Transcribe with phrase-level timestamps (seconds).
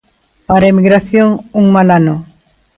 [0.47, 1.29] Para a emigración,
[1.59, 2.15] un mal ano.